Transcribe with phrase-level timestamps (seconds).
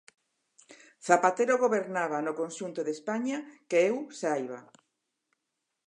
[1.09, 3.37] Zapatero gobernaba no conxunto de España,
[3.69, 4.59] que eu saiba.